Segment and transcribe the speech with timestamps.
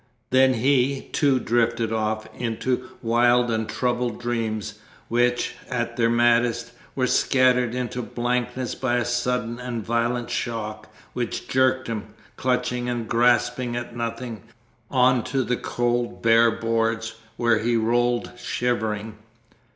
[0.31, 7.05] Then he, too, drifted off into wild and troubled dreams, which, at their maddest, were
[7.05, 13.75] scattered into blankness by a sudden and violent shock, which jerked him, clutching and grasping
[13.75, 14.41] at nothing,
[14.89, 19.19] on to the cold, bare boards, where he rolled, shivering.